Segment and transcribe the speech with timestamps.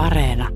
[0.00, 0.48] Areena.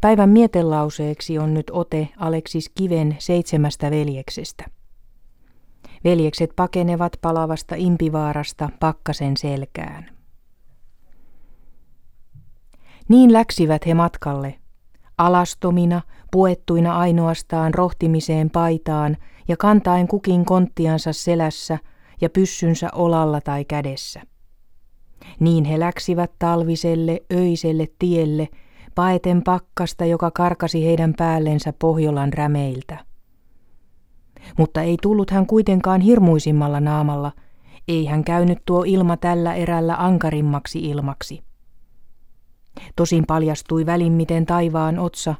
[0.00, 4.64] Päivän mietelauseeksi on nyt ote Aleksis Kiven seitsemästä veljeksestä.
[6.04, 10.10] Veljekset pakenevat palavasta impivaarasta pakkasen selkään.
[13.08, 14.58] Niin läksivät he matkalle,
[15.18, 16.02] alastomina,
[16.32, 19.16] puettuina ainoastaan rohtimiseen paitaan
[19.48, 21.78] ja kantaen kukin konttiansa selässä
[22.20, 24.22] ja pyssynsä olalla tai kädessä.
[25.40, 28.48] Niin he läksivät talviselle, öiselle tielle,
[28.94, 33.04] paeten pakkasta, joka karkasi heidän päällensä Pohjolan rämeiltä.
[34.58, 37.32] Mutta ei tullut hän kuitenkaan hirmuisimmalla naamalla,
[37.88, 41.42] ei hän käynyt tuo ilma tällä erällä ankarimmaksi ilmaksi.
[42.96, 45.34] Tosin paljastui välimmiten taivaan otsa,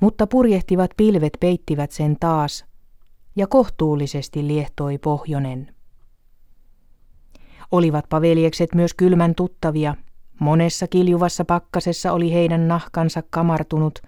[0.00, 2.64] mutta purjehtivat pilvet peittivät sen taas,
[3.36, 5.74] ja kohtuullisesti liehtoi pohjonen.
[7.72, 9.94] Olivatpa veljekset myös kylmän tuttavia,
[10.40, 13.98] monessa kiljuvassa pakkasessa oli heidän nahkansa kamartunut,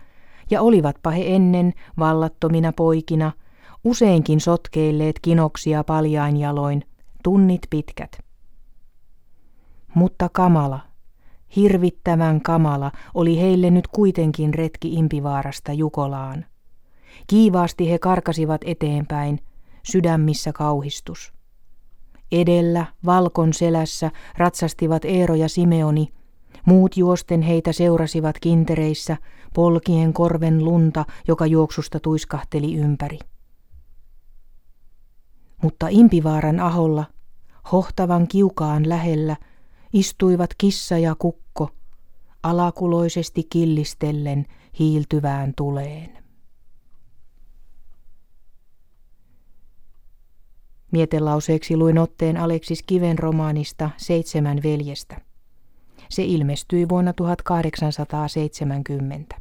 [0.50, 3.32] ja olivatpa he ennen vallattomina poikina
[3.84, 6.82] useinkin sotkeilleet kinoksia paljain jaloin,
[7.22, 8.18] tunnit pitkät.
[9.94, 10.80] Mutta kamala–
[11.56, 16.44] Hirvittävän kamala oli heille nyt kuitenkin retki Impivaarasta Jukolaan.
[17.26, 19.40] Kiivaasti he karkasivat eteenpäin,
[19.82, 21.32] sydämissä kauhistus.
[22.40, 26.08] Edellä, valkon selässä, ratsastivat Eero ja Simeoni.
[26.66, 29.16] Muut juosten heitä seurasivat kintereissä,
[29.54, 33.18] polkien korven lunta, joka juoksusta tuiskahteli ympäri.
[35.62, 37.04] Mutta Impivaaran aholla,
[37.72, 39.36] hohtavan kiukaan lähellä,
[39.92, 41.70] istuivat kissa ja kukko,
[42.42, 44.46] alakuloisesti killistellen
[44.78, 46.23] hiiltyvään tuleen.
[50.94, 55.20] Mietelauseeksi luin otteen Aleksis Kiven romaanista Seitsemän veljestä.
[56.08, 59.36] Se ilmestyi vuonna 1870.